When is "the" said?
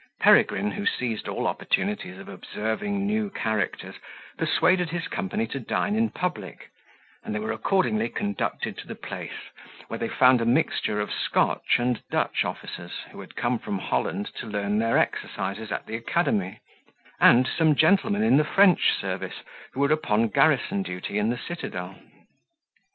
8.87-8.95, 15.85-15.97, 18.37-18.43, 21.29-21.37